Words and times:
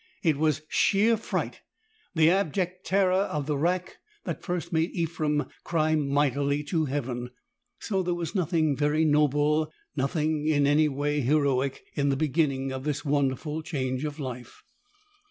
It 0.23 0.37
was 0.37 0.63
sheer 0.67 1.15
fright, 1.15 1.61
the 2.15 2.31
abject 2.31 2.87
terror 2.87 3.19
of 3.29 3.45
the 3.45 3.55
rack, 3.55 3.97
that 4.23 4.41
first 4.41 4.73
made 4.73 4.95
Ephrem 4.95 5.47
cry 5.63 5.93
mightily 5.93 6.63
to 6.69 6.85
Heaven. 6.85 7.29
So 7.77 8.01
there 8.01 8.15
was 8.15 8.33
noth 8.33 8.51
ing 8.51 8.75
very 8.75 9.05
noble, 9.05 9.71
nothing 9.95 10.47
in 10.47 10.65
any 10.65 10.89
way 10.89 11.19
heroic, 11.21 11.83
in 11.93 12.09
the 12.09 12.17
beginning 12.17 12.71
of 12.71 12.83
this 12.83 13.05
wonderful 13.05 13.61
change 13.61 14.03
of 14.03 14.19
life. 14.19 14.63